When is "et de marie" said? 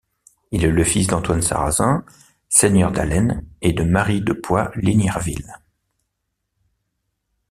3.61-4.21